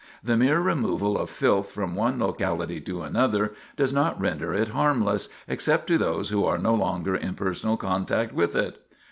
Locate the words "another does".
3.03-3.93